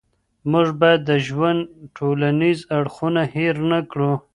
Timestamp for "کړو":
3.91-4.11